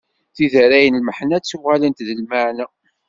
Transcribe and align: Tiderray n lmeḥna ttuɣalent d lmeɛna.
Tiderray 0.35 0.85
n 0.89 0.99
lmeḥna 1.01 1.37
ttuɣalent 1.39 2.03
d 2.07 2.09
lmeɛna. 2.19 2.65